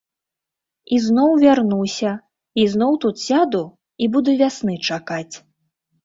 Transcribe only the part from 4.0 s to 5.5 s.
і буду вясны чакаць.